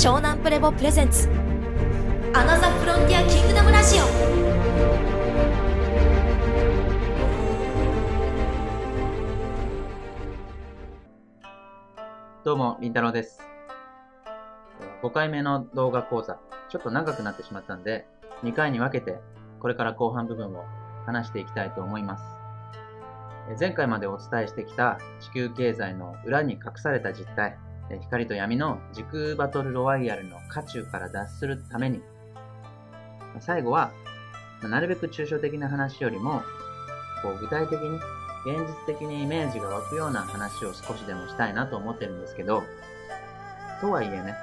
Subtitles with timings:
[0.00, 1.28] 湘南プレボプレゼンツ
[2.32, 4.04] アナザフロンティアキングダムラジオ
[12.42, 13.42] どうも、りんたろうです。
[15.02, 16.38] 5回目の動画講座、
[16.70, 18.06] ちょっと長くなってしまったんで、
[18.42, 19.20] 2回に分けて、
[19.60, 20.64] これから後半部分を
[21.04, 22.24] 話していきたいと思います。
[23.60, 27.58] 前回までお伝えしてきた地球経済の裏に隠された実態、
[27.98, 32.00] 光と闇の時空バトルロワイヤルの渦中から脱するために、
[33.40, 33.90] 最後は、
[34.62, 36.42] なるべく抽象的な話よりも、
[37.22, 37.96] こう具体的に
[38.46, 42.62] 現実的にイメージが湧くような話を少しでもしたいなと思ってるんですけど、
[43.80, 44.34] とはいえね、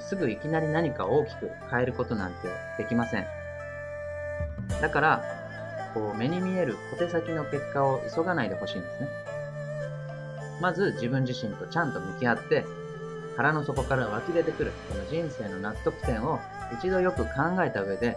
[0.00, 3.26] すぐいきなり何か大きく変えることなんてできません。
[4.80, 5.24] だから、
[5.94, 9.21] こう目に見える小手先の結果を急がないでほしいんですね。
[10.62, 12.64] まず自分自身とちゃんと向き合って、
[13.36, 16.38] 腹の底から湧き出てくるこの人生の納得点を
[16.78, 18.16] 一度よく考えた上で、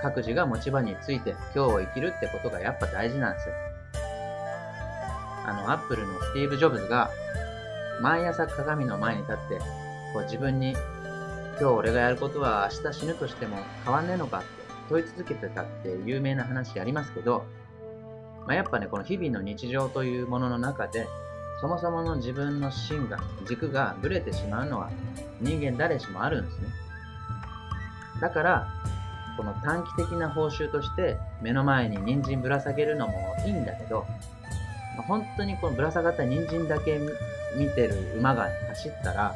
[0.00, 3.54] 各自が持ち場について今日を生きるってことがやっぱ大事なんですよ。
[5.46, 7.10] あの、アップルのスティーブ・ジョブズが、
[8.00, 9.58] 毎朝鏡の前に立って、
[10.12, 14.46] こう自分に、今日俺がやることは明日死ぬとしても変わんねえのかって
[14.88, 17.44] 問い続けてたって有名な話ありますけど、
[18.46, 21.08] まあ、やっぱね、この日々の日常というものの中で、
[21.60, 24.90] そもそもの自分の芯が、軸がブレてしまうのは
[25.40, 26.68] 人間誰しもあるんですね。
[28.20, 28.68] だから、
[29.36, 34.06] この短期的な報酬として目の前に人参ぶら下げるのもいいんだけど、
[35.08, 37.00] 本当にこのぶら下がった人参だけ
[37.56, 39.34] 見てる馬が走ったら、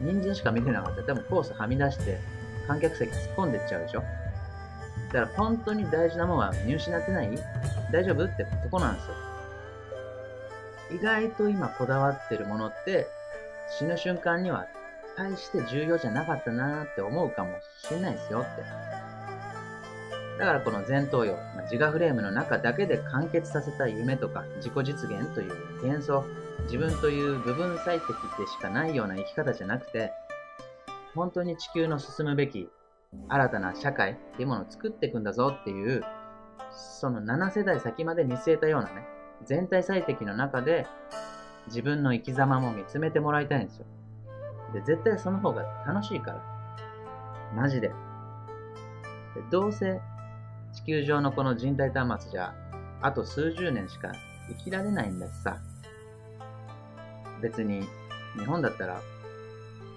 [0.00, 2.18] 人参しか見てなかったら多分コースはみ出して
[2.66, 7.28] 観客席突っ込んでっちゃうでしょだから本当に大事なものは見失ってない？
[7.92, 8.24] 大丈夫？
[8.24, 9.14] ってとこなんですよ。
[10.92, 13.06] 意外と今こだわってるものって
[13.78, 14.66] 死ぬ瞬間には
[15.16, 17.50] 大して重要じゃなかったなーって思うかも
[17.82, 18.62] しれないですよって。
[20.38, 26.24] だからこの前頭葉、まあ、自我フレームの中だけで完結させた夢とか自己実現という幻想、
[26.62, 30.12] 自分という部分最適でしかないような生き方じゃなくて、
[31.14, 32.70] 本当に地球の進むべき
[33.28, 36.02] 新たな社会っていうものを作っていくんだぞっていう、
[36.72, 39.06] その7世代先まで見据えたようなね、
[39.44, 40.86] 全体最適の中で
[41.66, 43.86] 自分の生き様も見つめてもらいたいんですよ。
[44.72, 46.42] で、絶対その方が楽しいから。
[47.54, 47.88] マジで。
[47.88, 47.94] で
[49.50, 50.00] どうせ
[50.72, 52.54] 地球上のこの人体端末じゃ、
[53.02, 54.12] あと数十年しか
[54.48, 55.58] 生きられないんだしさ。
[57.40, 57.86] 別に、
[58.38, 59.00] 日本だったら、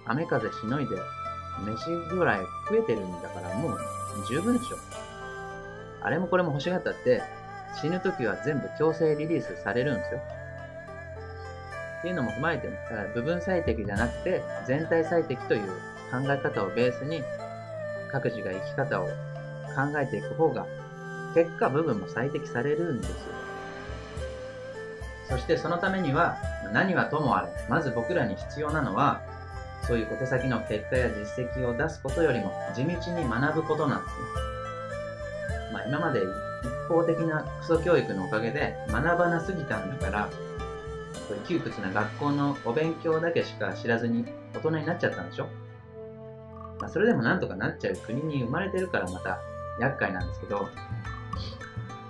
[0.06, 0.96] 雨風しのいで、
[1.64, 3.78] 飯ぐらい食えてるんだからもう
[4.28, 4.76] 十分でしょ。
[6.02, 7.22] あれもこれも欲しがったって、
[7.80, 10.20] 死ぬ時は全部強制リリースされるんですよ。
[11.98, 15.68] っていうのも踏まえてね、だ部分最適じゃなくて、全体最適という
[16.10, 17.24] 考え方をベースに、
[18.12, 20.66] 各自が生き方を考えていく方が、
[21.34, 23.16] 結果部分も最適されるんですよ。
[25.30, 26.36] そしてそのためには、
[26.72, 29.22] 何はともあれ、まず僕らに必要なのは、
[29.86, 34.24] そういう小手先の結果や実績を出すことよりも、地道に学ぶことなんですね。
[35.72, 36.20] まあ今まで
[36.84, 40.28] 一方的なクソ教育のおかげで学ばなすぎたんだから、
[41.28, 45.48] これ窮屈な学校のお勉強だけしか知らずに大人になっちゃったんでしょ？
[46.80, 49.40] まあそれでもなんとかなっちゃう国に生まれてるからまた
[49.80, 50.68] 厄介なんですけど、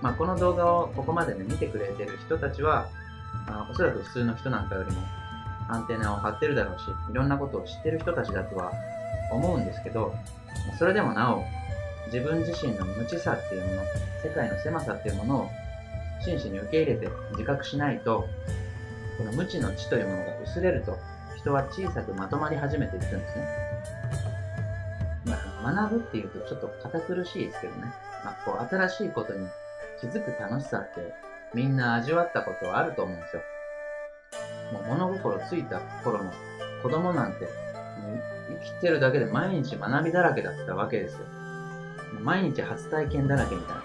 [0.03, 2.89] まあ、この動画をここまでね、見てくれてる人たちは、
[3.47, 5.01] まあ、おそらく普通の人なんかよりも
[5.69, 8.73] アンテナを張ってるだろうし、いろんなことを知ってる人たちだとは
[9.33, 10.15] 思うんですけど、
[10.79, 11.45] それでもなお、
[12.15, 13.83] 自分自身の無知さっていうもの、
[14.23, 15.51] 世界の狭さっていうものを
[16.25, 18.29] 真摯に受け入れて自覚しないと、
[19.19, 20.97] この無知の知というものが薄れると、
[21.37, 23.49] 人は小さくまとまり始めていくんですね。
[25.25, 25.35] ま
[25.69, 27.93] あ、学ぶっていうとちょっと堅苦しいですけどね。
[28.25, 29.49] まあ、こう、新しいことに
[30.01, 31.13] 気づく楽しさって
[31.53, 33.43] みんな味わったことはあると思うんですよ。
[34.73, 36.33] もう物心ついた頃の
[36.81, 37.49] 子供なんて、
[38.63, 41.44] 生きてるだけで毎日学びだらけだったわけですよ。
[42.23, 43.83] 毎日初体験だらけみたいな。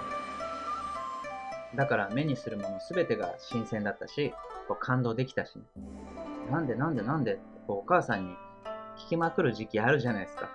[1.76, 4.34] だから目にするもの全てが新鮮だったし、
[4.68, 5.64] こう感動できたし、ね、
[6.52, 8.34] なんでなんでなんでってこうお母さんに
[8.98, 10.50] 聞きまくる時期あるじゃないですか。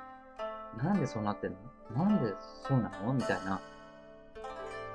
[0.83, 1.53] なんでそうなってん
[1.97, 2.05] の？
[2.05, 2.33] なんで
[2.69, 3.13] そうなの？
[3.13, 3.61] みたいな。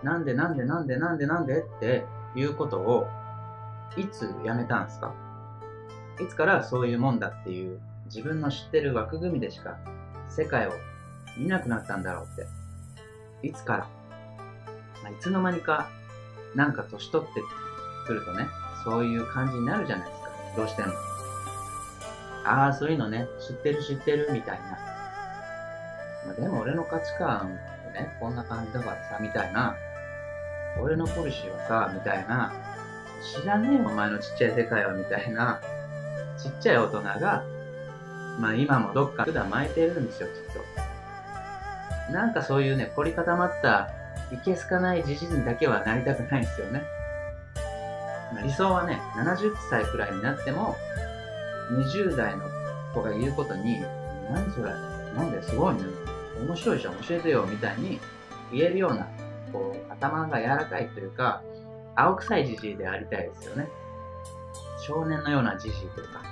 [0.03, 2.05] なんでなんでなんでなんでなんでって
[2.35, 3.07] いうことを
[3.97, 5.13] いつやめたんですか？
[6.21, 9.77] いつからそういうもんだっていう自分の知ってる枠組みでしか
[10.27, 10.73] 世界を
[11.37, 12.58] 見なくなったんだろうって。
[13.44, 13.88] いつから、
[15.03, 15.89] まあ、いつの間にか
[16.56, 17.41] なんか年取って
[18.07, 18.47] くるとね、
[18.83, 20.30] そういう感じになるじゃないですか。
[20.57, 20.94] どうしても。
[22.45, 24.65] ああ、そういうのね、知ってる知ってるみたいな。
[26.25, 27.57] まあ、でも俺の価値観
[28.00, 29.75] ね、こんな感じだからさ、みたいな。
[30.80, 32.53] 俺のポリシーはさ、みたいな。
[33.42, 35.59] 知らねえよ、お前のちっちゃい世界は、みたいな。
[36.42, 37.44] ちっちゃい大人が、
[38.39, 40.78] まあ今もどっか普段巻いてるんですよ、きっと。
[42.11, 43.89] なんかそういうね、凝り固まった、
[44.31, 46.83] いけすかないじじにだけはなりたくないんですよね。
[48.33, 50.75] まあ、理想はね、70歳くらいになっても、
[51.71, 52.45] 20代の
[52.94, 53.81] 子が言うことに、
[54.31, 54.71] 何それ
[55.15, 55.81] なんですごいね。
[56.39, 58.00] 面白いじゃん、教えてよ、みたいに
[58.51, 59.07] 言えるような、
[59.51, 61.41] こう、頭が柔らかいというか、
[61.95, 63.67] 青臭いじじいでありたいですよね。
[64.85, 66.23] 少年のようなじじいというか。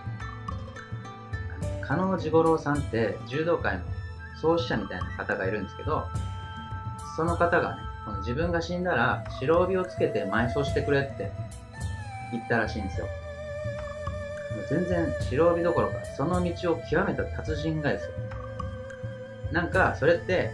[1.81, 3.83] 加納治五郎さんって柔道界の
[4.41, 6.07] 創始者みたいな方がいるんですけど、
[7.15, 11.31] その方がね、この自分が死んだら白帯をつけて埋葬してくれって
[12.31, 13.07] 言ったらしいんですよ。
[13.07, 13.11] も
[14.61, 18.11] う全然白帯どころか、その道を極めた達人がですよ。
[19.51, 20.51] なんか、それって、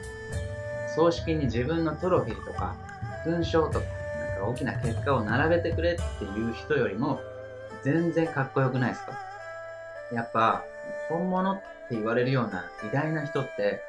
[0.96, 2.76] 葬式に自分のトロフィーとか、
[3.24, 3.86] 勲章とか、
[4.20, 7.22] なんか大きな結果を並べてくれっていう人よりも、
[7.82, 9.14] 全然かっこよくないですか？
[10.14, 10.64] やっぱ、
[11.10, 13.82] 本物って言われるような偉大な人って、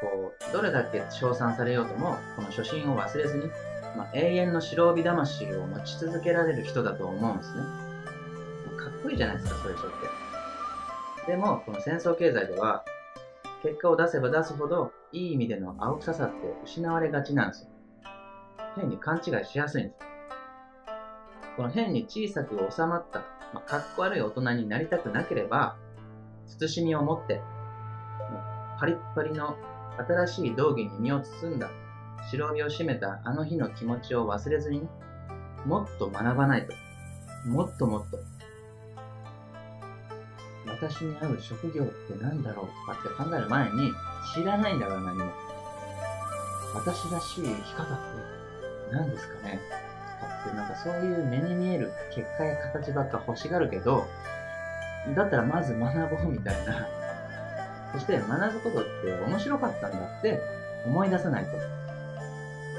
[0.00, 3.46] こう、どれだけ称賛されようとも、この初心を忘れずに、
[3.96, 7.62] まあ、永遠の白帯魂を持ち続けられる人だと思うんですね。
[8.78, 9.96] かっこいいじゃないですか、そういう人って。
[11.30, 12.84] でも、この戦争経済では、
[13.62, 16.34] 結果を出せば出すほど、いい意味での青臭さって
[16.64, 17.70] 失われがちなんですよ。
[18.76, 19.96] 変に勘違いしやすいんです。
[21.56, 23.20] この変に小さく収まった、
[23.52, 25.76] まあ、かっこ悪い大人になりたくなければ、
[26.58, 27.40] 慎みを持って、
[28.78, 29.56] パリッパリの
[30.08, 31.70] 新しい道着に身を包んだ、
[32.30, 34.88] 白帯を締めたあの日の気持ちを忘れずにね、
[35.66, 36.72] もっと学ばないと。
[37.48, 38.18] もっともっと
[40.66, 43.92] 私に合う職業って何だろうとかって考える前に、
[44.34, 45.32] 知らないんだから何も。
[46.74, 47.94] 私らしい生き方って
[48.92, 49.60] 何ですかね
[50.20, 54.06] とかってなんかそういう目に見える結果や形ばっか欲しがるけど、
[55.14, 56.86] だったらまず学ぼうみたいな。
[57.92, 60.40] そして学ぶことって面白かったんだって
[60.86, 61.50] 思い出さないと。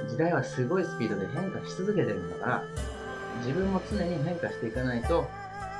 [0.07, 2.63] 時代はすごいスピードで変化し続けてるんだから、
[3.39, 5.29] 自分も常に変化していかないと、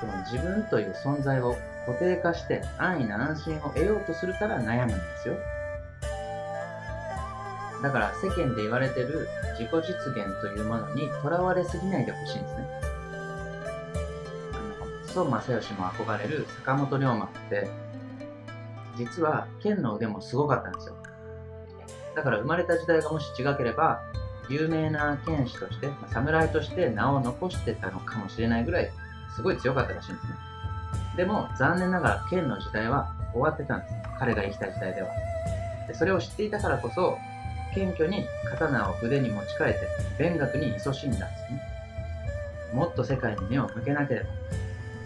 [0.01, 5.35] この自分という存在を固定化して安易な安心を得ようとするから悩むんですよ。
[7.81, 9.27] だから世間で言われてる
[9.57, 9.79] 自己実
[10.13, 12.67] 現というものにとらわれすぎないでほしいんですね。
[15.11, 17.69] あの、孫正義も憧れる坂本龍馬って、
[18.97, 20.95] 実は剣の腕もすごかったんですよ。
[22.15, 24.01] だから生まれた時代がもし違ければ、
[24.49, 28.91] 有名な剣士として、侍として名を残してたのかもしれないぐらい、
[29.35, 30.33] すごい強かったらしいんですね。
[31.15, 33.93] でも、残念ながら剣の時代は終わってたんです。
[34.19, 35.09] 彼が生きた時代では。
[35.87, 37.17] でそれを知っていたからこそ、
[37.73, 39.79] 謙虚に刀を筆に持ち替えて、
[40.19, 41.61] 勉学に勤しんだんですね。
[42.73, 44.29] もっと世界に目を向けなければ、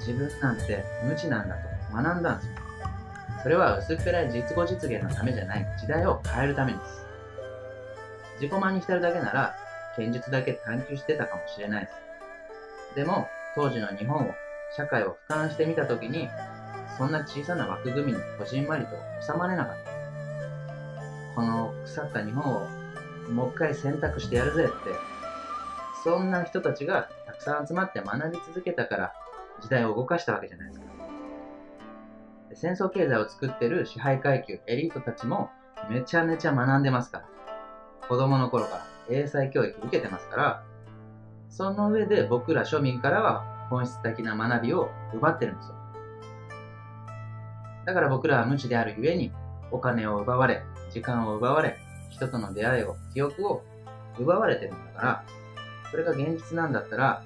[0.06, 1.62] 自分なんて無知なんだと
[1.94, 2.54] 学んだんですよ。
[3.42, 7.06] それは薄っぺらい実語実現のためじゃない、時代を変えるためです。
[8.42, 9.56] 自己満に浸るだけなら、
[9.96, 12.96] 剣術だけ探求してたかもしれないです。
[12.96, 14.34] でも、当時の日本を
[14.76, 16.30] 社会を俯瞰してみたときに、
[16.98, 19.92] そんな小さな枠組みにこじんまりと収まれなかった。
[21.36, 22.68] この腐った日本を
[23.32, 24.74] もう一回選択してやるぜって、
[26.04, 29.14] そんな人たちがたくさん集まって学び続けたから
[29.62, 30.86] 時代を動かしたわけじゃないですか。
[32.54, 35.50] 戦争経済を作ってる支配階級、エリートたちも
[35.90, 37.26] めちゃめちゃ学んでますから。
[38.08, 40.64] 子供の頃から英才教育受けてますから、
[41.50, 45.76] その上で僕ら庶民からは本質的な学びを奪ってるんですよ。
[47.86, 49.32] だから僕らは無知であるゆえに、
[49.72, 51.78] お金を奪われ、時間を奪われ、
[52.10, 53.64] 人との出会いを、記憶を
[54.18, 55.24] 奪われてるんだから、
[55.92, 57.24] それが現実なんだったら、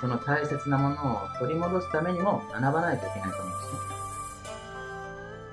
[0.00, 3.76] その大切なものを取り戻すためにも学ばないといけないと思うんですね。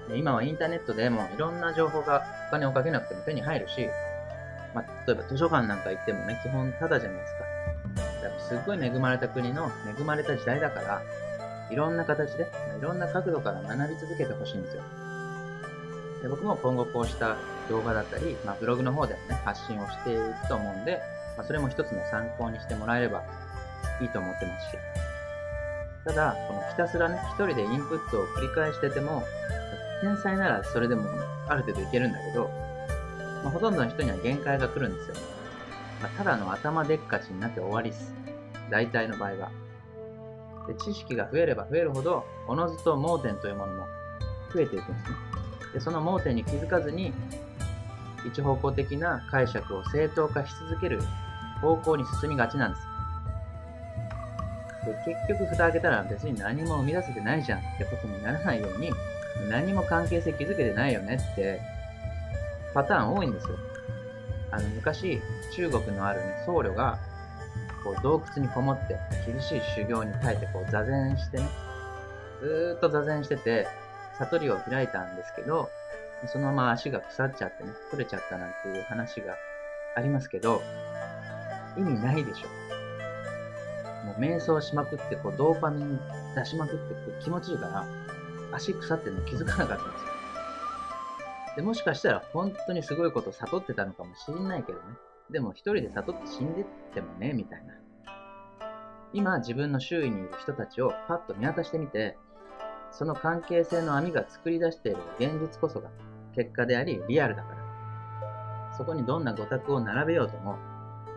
[0.10, 3.88] で今はインターネットでもいろんな情報がお金をかけなくても手に入るし、
[4.76, 7.44] まあ、例えば図書館なんか行ってもね、基本タダじゃないですか。
[8.50, 11.02] すっごい恵まれた国の恵まれた時代だから、
[11.70, 12.48] いろんな形で、
[12.78, 14.84] いろんな角度から学び続けてほしいんですよ。
[16.22, 17.36] で僕も今後こうした
[17.70, 21.02] 動画だったり、まあ、ブログの方でもね、発信をしていくと思うんで、
[21.38, 23.24] まあ、それも一つの参考にしてもらえれば
[24.02, 24.78] いいと思ってますし。
[26.06, 29.24] ただ、このひたすらね、一人でインプットを繰り返してても、
[30.02, 31.04] 天才ならそれでも
[31.48, 32.50] ある程度いけるんだけど、
[33.44, 35.16] まあ、ほとんどの人には限界が来るんですよ。
[36.02, 38.14] まあ、ただの頭でっかちになって終わりっす。
[38.70, 39.52] 大体の場合は。
[40.68, 43.86] で知識が増えれば増えるほど、おのずと盲点というものも
[44.54, 45.16] 増えていくんですね。
[45.74, 47.14] で、その盲点に気づかずに、
[48.26, 51.02] 一方向的な解釈を正当化し続ける
[51.62, 52.93] 方向に進みがちなんです。
[54.86, 58.92] で、結局蓋開けたら別に何も生み出せてないじゃんってことにならないように、
[59.50, 61.60] 何も関係性築けてないよねって
[62.74, 63.58] パターン多いんですよ。
[64.52, 65.22] あの、昔、
[65.56, 67.00] 中国のあるね、僧侶が、
[67.84, 71.50] こう、洞窟にこもって、厳しい修行に耐えて、こう、座禅してね、
[72.40, 73.68] ずーっと座禅してて、
[74.20, 75.70] 悟りを開いたんですけど、
[76.28, 79.36] そのまま足が腐っちゃってね、取れちゃったなんていう話が
[79.96, 80.62] ありますけど、
[81.76, 82.63] 意味ないでしょ。
[84.04, 86.00] もう瞑想しまくって、こう、ドーパミン
[86.36, 87.86] 出しまくってこう、気持ちいいから、
[88.52, 90.14] 足腐ってるの気づかなかったんですよ。
[91.56, 94.86] で、もしかしたら本当にすごいこと悟ってたのかもしれないけどね。
[95.30, 97.74] でも一人で悟って死んでってもね、みたいな。
[99.14, 102.18] 今自分の周囲にいる人たちをパッと見渡してみて、
[102.92, 105.90] その関係性の網が作り出している現実こそが
[106.36, 108.74] 結果でありリアルだから。
[108.78, 110.58] そこにどんな語卓を並べようとも、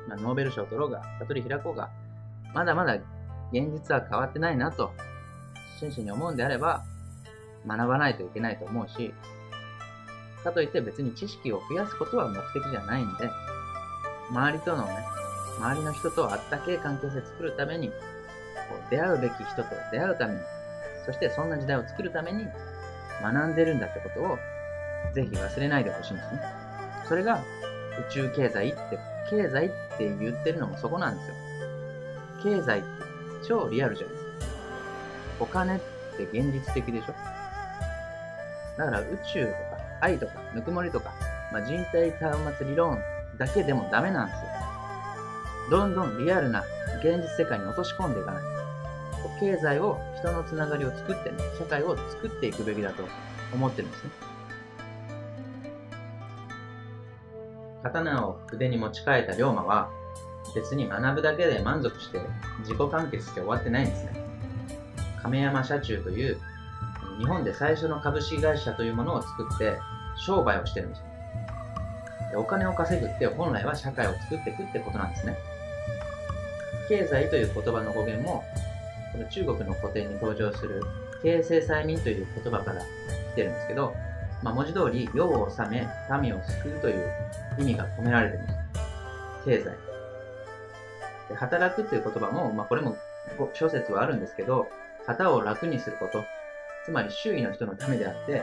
[0.08, 1.90] まあ、ノーベル賞を取ろうが、悟り開こうが、
[2.56, 2.94] まだまだ
[3.52, 4.90] 現実は変わってないなと、
[5.78, 6.84] 真摯に思うんであれば、
[7.66, 9.12] 学ばないといけないと思うし、
[10.42, 13.30] かといって別に知識を増やすことは目的じゃないんで、
[14.30, 14.96] 周りとのね、
[15.58, 17.94] 周りの人とあったけえ関係性作るために、こ
[18.88, 20.40] う出会うべき人と出会うために、
[21.04, 22.46] そしてそんな時代を作るために
[23.20, 24.38] 学んでるんだってことを、
[25.12, 26.40] ぜひ忘れないでほしいんですね。
[27.06, 27.42] それが
[28.08, 28.98] 宇宙経済って、
[29.28, 31.45] 経済って言ってるのもそこなんですよ。
[32.46, 32.88] 経済って
[33.44, 34.30] 超リアルじゃないですか。
[35.40, 35.80] お金っ
[36.16, 37.14] て現実的でしょ？
[38.78, 39.58] だから宇宙とか
[40.00, 41.12] 愛とか、ぬくもりとか、
[41.52, 43.00] まあ、人体端末理論
[43.36, 44.48] だけでもダメなんですよ。
[45.70, 46.62] どんどんリアルな
[47.00, 48.42] 現実世界に落とし込んでいかない。
[49.40, 53.02] 経済を、人のつながりを作ってね、社会を作っていくべきだと
[53.52, 54.10] 思ってるんですね。
[57.82, 59.90] 刀を筆に持ち替えた龍馬は、
[60.56, 62.20] 別に学ぶだけで満足して
[62.60, 64.12] 自己完結して終わってないんですね。
[65.22, 66.40] 亀山社中という
[67.18, 69.78] 日本で最初の株式会社というものを作って
[70.16, 71.04] 商売をしてるんですよ。
[72.30, 75.36] でお金を稼ぐって本来は社会を作っていくってことなんですね。
[76.88, 78.42] 経済という言葉の語源も、
[79.12, 80.82] この中国の古典に登場する
[81.22, 83.94] 経済催眠という言葉から来てるんですけど、
[84.42, 85.86] まあ、文字通り世を治め、
[86.22, 87.12] 民を救うという
[87.58, 88.56] 意味が込められてるんです。
[89.44, 89.95] 経済。
[91.28, 92.96] で働くという言葉も、まあ、これも
[93.54, 94.68] 諸説はあるんですけど、
[95.06, 96.24] 旗を楽にすること、
[96.84, 98.42] つまり周囲の人のためであって、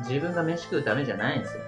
[0.00, 1.62] 自分が飯食うためじゃないんですよ。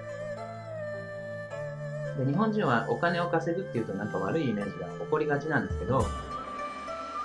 [2.17, 6.05] で日本人はお金を稼ぐっていうとなんか悪いイメージが起こりがちなんですけど、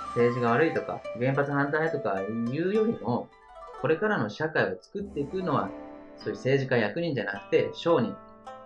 [0.09, 2.21] 政治が悪いとか、原発反対とか
[2.51, 3.29] 言うよりも、
[3.81, 5.69] これからの社会を作っていくのは、
[6.17, 8.15] そういう政治家役人じゃなくて、商人、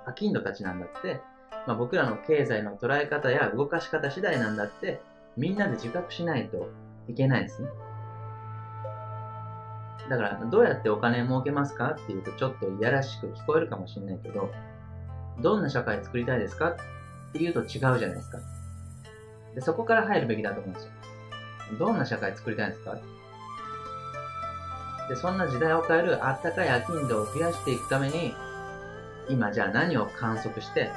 [0.06, 1.20] 商人たちなんだって、
[1.68, 5.02] まあ、僕らの経済の捉え方や動かし方次第なんだって、
[5.38, 6.70] みんなで自覚しないと
[7.08, 7.70] いけないですね。
[10.10, 14.52] だから、どうやってお金儲けますかっていうとちょっといやらしく聞こえるかもしれないけど、
[15.40, 16.72] どんな社会作りたいですか？
[16.72, 16.76] っ
[17.32, 18.40] ていうと違うじゃないですか。
[19.56, 20.92] で、そこから入るべきだと思うんですよ。
[21.80, 22.98] どんな社会作りたいんですか？
[25.08, 28.34] で、そんな時代を変えるあったかい飽きん度を増やしていくために、
[29.30, 30.90] 今じゃあ何を観測して、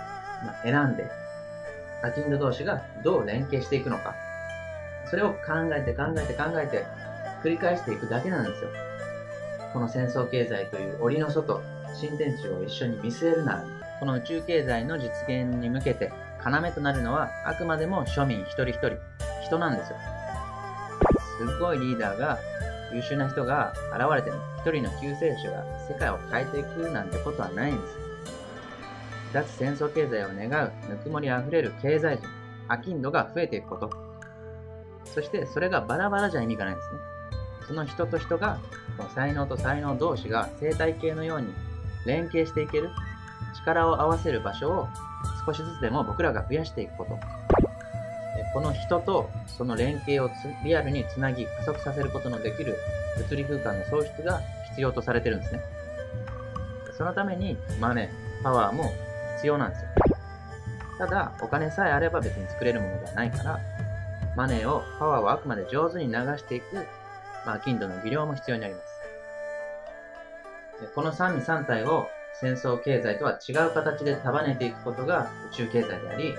[0.63, 1.11] 選んで、
[2.03, 4.15] 飽きん度同士がどう連携していくのか。
[5.09, 5.39] それを考
[5.73, 6.85] えて考えて考えて
[7.43, 8.71] 繰り返していくだけなんですよ。
[9.73, 11.61] この戦争経済という檻の外、
[11.95, 13.65] 新天地を一緒に見据えるなら、
[14.01, 16.13] この宇宙経済の実現に向けて
[16.45, 18.99] 要となるのはあくまでも庶民一人一人、
[19.43, 19.97] 人なんですよ。
[21.39, 22.39] すごいリーダーが、
[22.93, 28.04] 優秀な人が現れても、一人の救世主が世界を変えていくなんてことはないんです。
[29.35, 32.27] 脱戦争経済を願う、ぬくもりあふれる経済人、
[32.69, 33.91] 飽きん度が増えていくこと。
[35.05, 37.01] そしてそれがバラバラじゃ意味がないんですね。
[37.67, 38.61] その人と人が、
[38.97, 41.49] この才能と才能同士が生態系のように
[42.07, 42.91] 連携していける、
[43.57, 44.89] 力を合わせる場所を
[45.45, 47.19] 少しずつでも僕らが増やしていくこと。
[48.53, 50.31] この人とその連携を
[50.65, 52.77] リアルにつなぎ加速させることのできる
[53.17, 55.61] 物理空間の創出が必要とされてるんですね。
[56.97, 58.11] そのためにマネ、
[58.45, 58.93] パワーも
[59.37, 59.89] 必要なんですよ。
[60.99, 63.61] ただ、お金さえあれば別に作れるものではないから、
[64.37, 66.87] マネーを、パワーをあくまで上手に流していく
[67.45, 68.87] まあ、金土の技量も必要になります。
[70.95, 72.09] この三位三体を
[72.41, 76.35] 戦争経済とは違う形で束ねていくことが宇宙経済であり、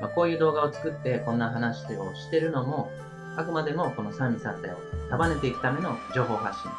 [0.00, 2.90] まあ、こういう動画を作ってこんな話をしてるのも、
[3.36, 4.76] あくまでもこの三位三体を
[5.10, 6.70] 束ねていくための情報発信、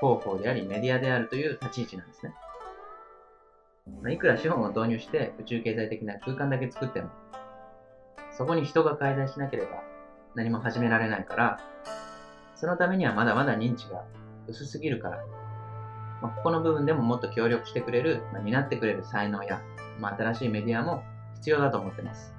[0.00, 2.34] 広報でありメディアであるという立ち位置なんですね。
[4.02, 7.10] まあ、いくら資本を導入して宇宙経済的な空間だけ作っても、
[8.36, 9.82] そこに人が介在しなければ
[10.34, 11.60] 何も始められないから、
[12.54, 14.04] そのためにはまだまだ認知が
[14.46, 15.24] 薄すぎるから、
[16.22, 19.60] まあ、ここの部分でももっと協力してくれる、まあ、担ってくれる才能や、
[20.00, 21.02] まあ、新しいメディアも
[21.36, 22.32] 必要だと思ってます。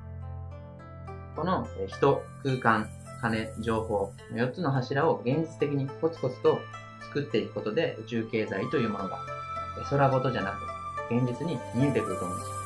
[1.36, 2.89] この人、空間、
[3.22, 6.60] 金、情報、4つの柱を現実的にコツコツと
[7.01, 9.20] 作っていくことで宇宙経済というものが
[9.89, 10.78] 空ごとじゃなく
[11.09, 12.59] 現実に見えてくると思うんです。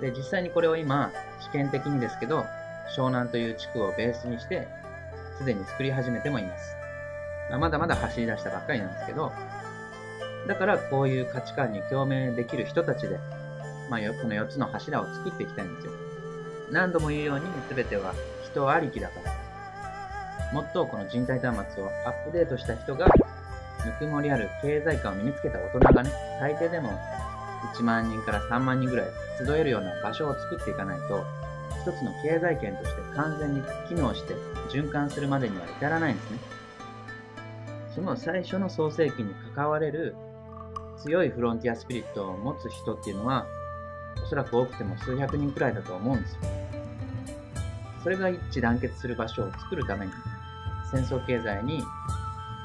[0.00, 2.46] で、実際にこれを今、試験的にですけど、
[2.96, 4.68] 湘南という地区をベースにして、
[5.38, 6.76] すでに作り始めてもいます。
[7.58, 9.32] まだまだ走り出したばっかりなんですけど、
[10.46, 13.18] だからこういう価値観に共鳴できる人たちで、
[13.90, 15.92] まあ、この4つの柱を作っていきたいんですよ。
[16.70, 18.14] 何度も言うように全ては
[18.44, 20.52] 人ありきだから。
[20.52, 23.06] もっとこの人体端末をアップデートした人が、
[23.84, 26.10] ぬくもりある経済観を身につけた大人がね、
[26.44, 26.90] 最低でも
[27.74, 29.06] 1万人から3万人ぐらい
[29.38, 31.24] 集えるような場所を作っていかないと、
[31.80, 34.34] 一つの経済圏として完全に機能して
[34.68, 36.38] 循環するまでには至らないんですね。
[37.94, 40.14] その最初の創世記に関われる
[40.98, 43.46] 強いフロンティアスピリットを持つ人っていうのは、
[44.22, 46.40] おそらく多くても数百人くらいだと思うんですよ。
[48.02, 50.12] それが一致団結する場所を作るために、
[50.92, 51.82] 戦争経済に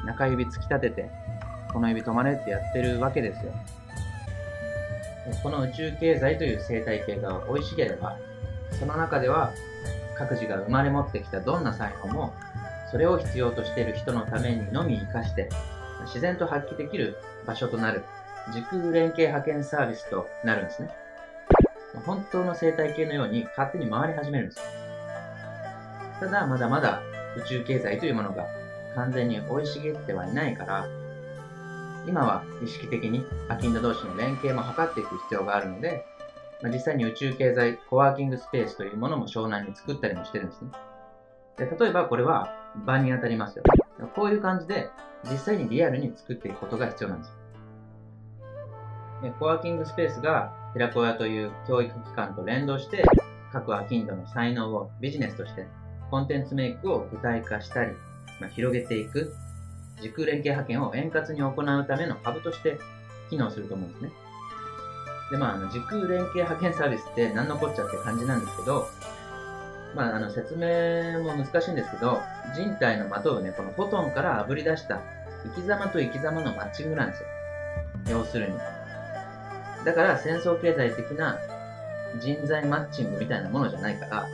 [0.05, 1.09] 中指突き立てて、
[1.71, 3.51] この指止まれってやってるわけですよ。
[5.43, 8.17] この宇宙経済という生態系が生い茂れば、
[8.79, 9.53] その中では
[10.17, 12.33] 各自が生まれ持ってきたどんな才能も、
[12.91, 15.49] それを必要としている人のためにのみ活かして、
[16.05, 18.03] 自然と発揮できる場所となる、
[18.51, 20.89] 時空連携派遣サービスとなるんですね。
[22.05, 24.63] 本当の生態系のように勝手に回り始めるんですよ。
[26.19, 27.01] ただ、まだまだ
[27.37, 28.47] 宇宙経済というものが
[28.95, 30.87] 完全に生い茂ってはいないから、
[32.09, 36.03] 今は意識的にアキンド同士の連携も図っていく必要があるので、
[36.63, 40.71] まあ、実際に宇宙経済コワーキングスペースというものも湘南に作ったりもしてるんですね。
[41.57, 42.51] で例えばこれは
[42.87, 43.63] 場に当たりますよ。
[44.15, 44.89] こういう感じで
[45.29, 47.37] 実際にリアルに作っていくことが必要なんです。
[49.21, 53.03] でコワーキングスペースが寺子屋という教育機関と連動して
[53.51, 55.67] 各アキンドの才能をビジネスとして
[56.09, 57.91] コンテンツメイクを具体化したり、
[58.39, 59.35] まあ、広げていく
[60.01, 62.79] 時空連携派遣を円滑に行うためのハブとして
[63.29, 64.11] 機能すると思うんですね。
[65.31, 68.87] で、まあ、あの時空連携派遣サービスって何のこっちゃって感じなんですけど、
[69.95, 72.19] まあ、あの説明も難しいんですけど、
[72.55, 75.01] 人体のまとうね、このフォトンから炙り出した
[75.55, 77.27] 生き様と生き様のマッチングなんですよ。
[78.09, 78.57] 要するに。
[79.85, 81.37] だから戦争経済的な
[82.19, 84.27] 人材マッチングみたいなものじゃないから、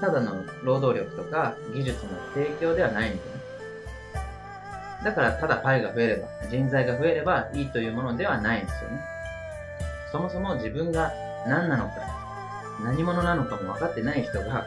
[0.00, 3.33] ただの労働力とか技術の提供ではないんです。
[5.04, 9.00] だからただパイが増えれば、人材が増えればいいというものではないんですよね。
[10.10, 11.12] そもそも自分が
[11.46, 11.94] 何なのか、
[12.82, 14.66] 何者なのかも分かってない人が、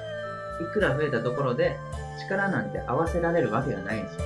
[0.62, 1.76] いくら増えたところで
[2.20, 4.22] 力なんて合わせられるわけがないんですよ。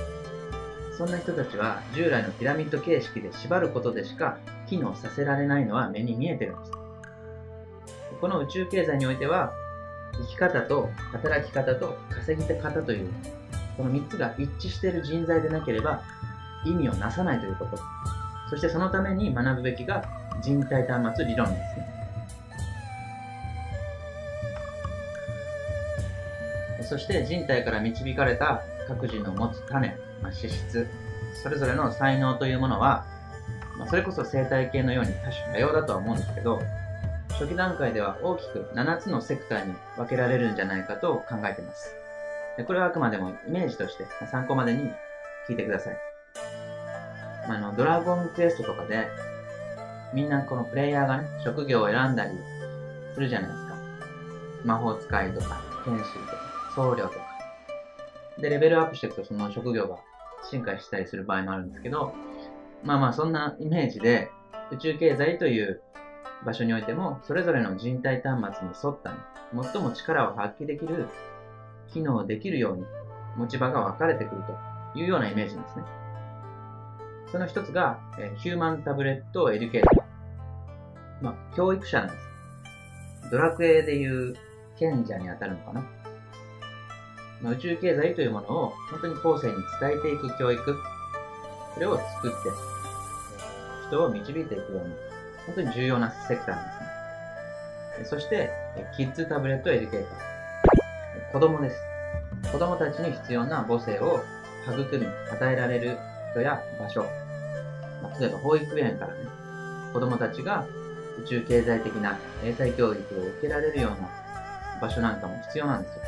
[0.98, 4.36] そんな人たちは従来のピラミッド形式で縛ることでしか
[4.68, 6.72] 機能させられないのは目に見えてるんです。
[8.20, 9.52] この宇宙経済においては、
[10.14, 13.10] 生き方と働き方と稼ぎ方という、
[13.76, 16.02] この3つが一致している人材でなければ
[16.64, 17.78] 意味をなさないということ。
[18.50, 20.04] そしてそのために学ぶべきが
[20.42, 22.02] 人体端末理論ですね。
[26.82, 30.86] そして人体から導かれた各自の持つ種、まあ、資質、
[31.42, 33.06] それぞれの才能というものは、
[33.78, 36.60] まあ、それこそ生態系のように多種多様だとは思うんですけど、
[37.30, 42.01] 初期段階では大きく7つのセクターに分けられるんじゃないかと考えています。
[42.66, 44.90] これはあくまでもイメージとして参考までに
[45.48, 45.96] 聞いてください。
[47.48, 49.08] あの、ドラゴンクエストとかで、
[50.14, 52.30] みんなこのプレイヤーがね、職業を選んだり
[53.14, 53.74] するじゃないですか。
[54.64, 56.36] 魔法使いとか、天使とか、
[56.74, 57.32] 僧侶とか。
[58.38, 59.96] で、レベルアップしていくとその職業が
[60.50, 62.14] 進化したりする場合もあるんですけど、
[62.84, 64.30] まあまあそんなイメージで、
[64.70, 65.82] 宇宙経済という
[66.44, 69.14] 場所においても、それぞれの人体端末に沿った、
[69.72, 71.08] 最も力を発揮できる、
[71.92, 72.84] 機能できるように、
[73.36, 74.42] 持ち場が分かれてくる
[74.94, 75.84] というようなイメージですね。
[77.30, 80.04] その一つが、えヒューマンタブレットエデュケーター。
[81.22, 82.14] まあ、教育者なんで
[83.24, 83.30] す。
[83.30, 84.34] ドラクエでいう
[84.78, 85.80] 賢者に当たるのかな。
[87.40, 90.76] まあ、宇宙経済というものを本当に後世に伝えていく教育。
[91.74, 92.36] それを作って、
[93.88, 94.94] 人を導いていくように
[95.46, 96.64] 本当に重要なセクターなん
[97.98, 98.20] ですね。
[98.20, 98.50] そして、
[98.96, 100.31] キッズタブレットエデュケーター。
[101.32, 101.76] 子供です。
[102.52, 104.22] 子供たちに必要な母性を
[104.66, 105.96] 育み、与えられる
[106.32, 107.06] 人や場所。
[108.20, 109.20] 例えば保育園からね、
[109.94, 110.66] 子供たちが
[111.24, 114.10] 宇宙経済的な英才教育を受けられるような
[114.78, 116.02] 場所なんかも必要なんですよ。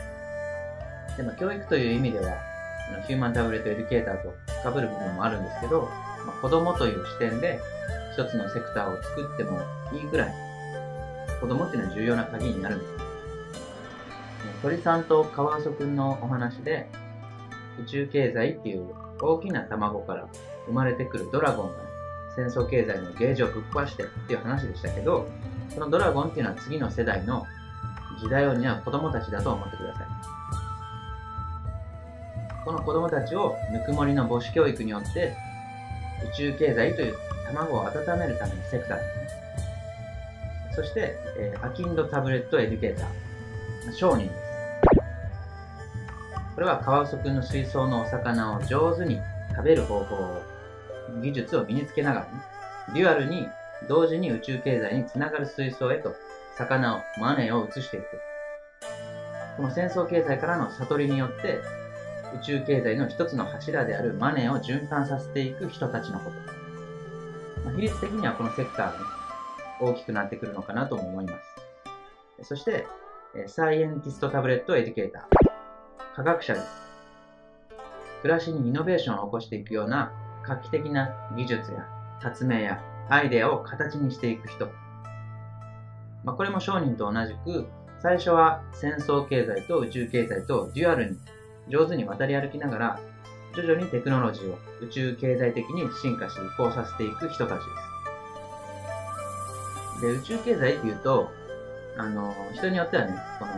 [1.17, 2.37] でも教育という意味では、
[3.07, 4.35] ヒューマンタブレットエデュケーターと
[4.71, 5.89] 被る部分もあるんですけど、
[6.27, 7.59] まあ、子供という視点で
[8.13, 9.59] 一つのセクターを作っても
[9.91, 10.35] いいぐらい、
[11.41, 12.94] 子供っていうのは重要な鍵になるんです。
[14.65, 16.89] 鳥さんとカワウソくんのお話で、
[17.83, 20.27] 宇宙経済っていう大きな卵から
[20.65, 21.75] 生まれてくるドラゴンが、
[22.35, 25.29] 戦争経済のゲージをぶっ壊してっていう話でしたけど、
[25.69, 27.45] そのドラゴンっていうのは次の世代の
[28.19, 30.07] 時代を担う子供たちだと思ってください。
[32.65, 35.37] この子供たちをぬくもりの母子教育によって
[36.33, 37.17] 宇宙経済という
[37.49, 39.05] 卵を温めるためのセクターね。
[40.75, 44.31] そして、えー、アキンドタブレットエデュケーター、商人。
[46.55, 50.43] これはカワウソくんの水槽のお魚を上手に食べる方法を、
[51.21, 52.33] 技術を身につけながらね、
[52.95, 53.49] デュアルに
[53.89, 56.15] 同時に宇宙経済につながる水槽へと
[56.57, 58.07] 魚を、マネーを移していく。
[59.57, 61.61] この戦争経済からの悟りによって
[62.41, 66.37] 宇宙経済の一つの柱であるマネーを循環させていく人たちのこと。
[67.65, 69.05] まあ、比率的にはこのセクターが、ね、
[69.81, 71.33] 大きくなってくるのかなと思いま
[72.41, 72.49] す。
[72.49, 72.87] そして、
[73.47, 75.44] サイエンティストタブレットエデュケーター。
[76.15, 76.67] 科学者です。
[78.23, 80.13] 暮らしにイノベーションを起こしていくような
[80.47, 81.89] 画期的な技術や
[82.21, 84.69] 発明やアイデアを形にしていく人。
[86.23, 87.67] まあ、これも商人と同じく、
[87.99, 91.19] 最初は戦争経済と宇宙経済とデュアルに
[91.69, 93.01] 上手に渡り歩きながら、
[93.57, 97.65] 徐々にテクノロジーを宇宙経済的に進化し移行させていく人たちで
[99.99, 100.03] す。
[100.03, 101.29] で、宇宙経済っていうと、
[101.99, 103.53] あの、人によってはね、この、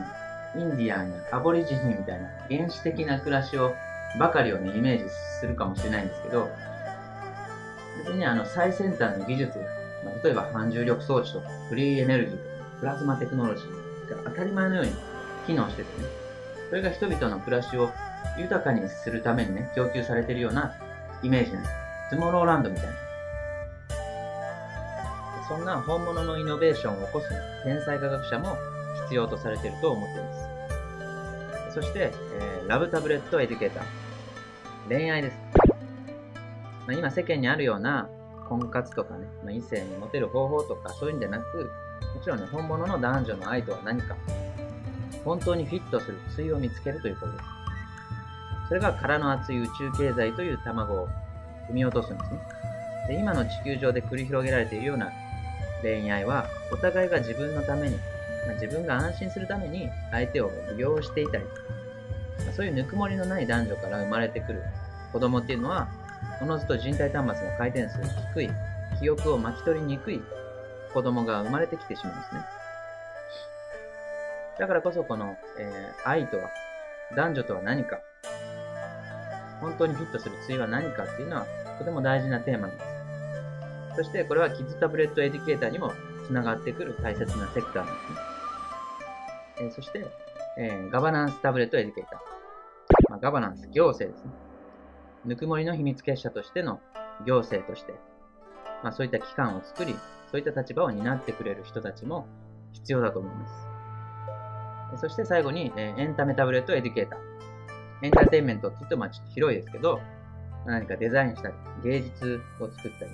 [0.58, 3.74] インディアンやアボリジニみたいな原始的な暮らしを、
[4.18, 6.50] ばかりをね、イメージするかもしれないんですけど、
[7.98, 9.58] 別にあの、最先端の技術、
[10.04, 14.92] まあ、例えば反重力装置とか、フリーエネルギーとか、プラズマテクノロジーが当たり前のように
[15.46, 16.08] 機能しててね、
[16.68, 17.90] それが人々の暮らしを
[18.38, 20.74] 豊かにするためにね、供給されているような
[21.22, 21.74] イメージなんです。
[22.10, 22.92] トゥモローランドみたいな。
[25.48, 27.28] そんな本物のイノベーションを起こす
[27.64, 28.56] 天才科学者も
[29.04, 30.45] 必要とされていると思っています。
[31.76, 32.10] そして、
[32.40, 33.84] えー、ラブタブレットエデュケーター。
[34.88, 35.36] 恋愛です。
[36.86, 38.08] まあ、今世間にあるような
[38.48, 41.70] 婚活とかね、まあ、異性にモテる方法とかそういうんじゃなく、
[42.14, 44.16] もちろんね、本物の男女の愛とは何か、
[45.22, 47.44] 本当にフィットする対を見つけるということです。
[48.68, 51.08] それが殻の厚い宇宙経済という卵を
[51.68, 52.40] 産み落とすんですね。
[53.08, 55.12] で今の地球上で繰り広げられているような
[55.82, 57.98] 恋愛は、お互いが自分のために、
[58.46, 64.62] ま、自分が安心するために相手を利用していたり、まあ、そういうぬくもりのない男女から生まれてくる
[65.12, 65.88] 子供っていうのは、
[66.40, 68.50] おのずと人体端末の回転数が低い、
[68.98, 70.20] 記憶を巻き取りにくい
[70.92, 72.44] 子供が生まれてきてしまうんですね。
[74.58, 76.50] だからこそこの、えー、愛とは、
[77.14, 78.00] 男女とは何か、
[79.60, 81.46] 本当にフィットする対は何かっていうのは、
[81.78, 82.84] とても大事なテーマです。
[83.96, 85.92] そして、これはキッズタブレットエデュケーターにも
[86.26, 88.35] 繋がってくる大切なセクターなんですね。
[89.60, 90.06] え、そして、
[90.58, 92.18] え、ガバナンスタブレットエデュケーター。
[93.10, 94.32] まあ、ガバナンス、行政ですね。
[95.24, 96.80] ぬくもりの秘密結社としての
[97.24, 97.94] 行政として、
[98.82, 99.94] まあ、そういった機関を作り、
[100.30, 102.26] そういった立場を担ってくれる人たちも
[102.72, 105.00] 必要だと思います。
[105.00, 107.18] そして最後に、えエンタメタブレットエデュケーター。
[108.02, 110.00] エンターテインメントって言うと、まあちょっと広いですけど、
[110.64, 113.10] 何かデザインしたり、芸術を作ったり、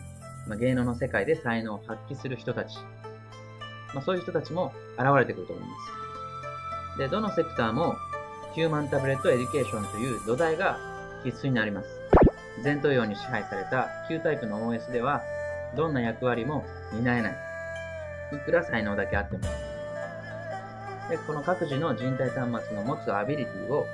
[0.49, 2.77] まあ、芸能の世界で才能を発揮する人たち。
[3.95, 6.12] まあそういう人たちも現れてくると思います。
[6.99, 7.97] で、どのセクターも、
[8.55, 10.79] ヒューマンタブレットエデュケーションという土台が
[11.25, 11.89] 必須になります。
[12.63, 15.23] 前頭葉に支配された旧タイプの OS では、
[15.75, 17.37] どんな役割も担えない。
[18.33, 19.43] いくら才能だけあっても。
[21.09, 23.87] で、この各自の人体端末の持つアビリティを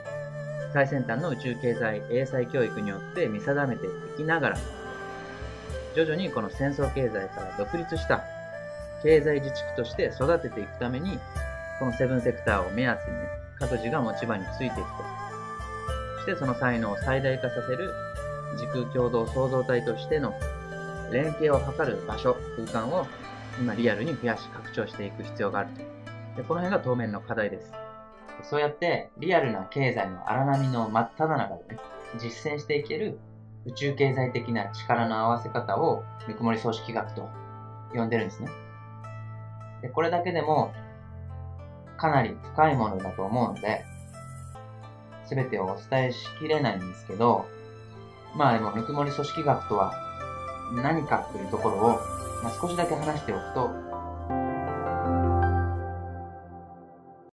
[0.72, 4.58] 最先端の宇宙経済英才教育によって見定めていきながら、
[5.94, 8.24] 徐々にこの戦争経済から独立した
[9.02, 11.18] 経済自治区として育てていくために、
[11.79, 14.85] このセブンセクターを目安にね、各自が持ち場についていくと。
[16.17, 17.93] そしてその才能を最大化させる
[18.59, 20.35] 時空共同創造体としての
[21.12, 23.07] 連携を図る場所、空間を
[23.61, 25.79] 今リアルに増やし拡張していく必要があると。
[26.37, 27.73] でこの辺が当面の課題です。
[28.43, 31.81] そうやってリアルな経済の荒波の真っ只中でね、
[32.19, 33.19] 実践していける
[33.67, 37.29] 宇宙経済的な力の合わせ方をぬくもり組織学と
[37.93, 38.49] 呼んでるんですね。
[39.83, 40.73] でこれだけでも
[41.98, 43.84] かなり深いものだと思うので、
[45.26, 47.46] すべてをお伝えしきれないんですけど、
[48.34, 49.92] まあでも、ぬくもり組織学とは
[50.74, 51.80] 何かというところを、
[52.42, 53.88] まあ、少しだけ話しておくと、